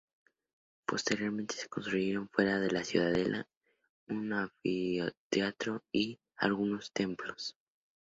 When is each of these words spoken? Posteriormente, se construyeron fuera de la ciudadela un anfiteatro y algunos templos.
Posteriormente, 0.87 1.53
se 1.53 1.69
construyeron 1.69 2.27
fuera 2.27 2.59
de 2.59 2.71
la 2.71 2.83
ciudadela 2.83 3.47
un 4.07 4.33
anfiteatro 4.33 5.83
y 5.91 6.17
algunos 6.37 6.91
templos. 6.91 7.55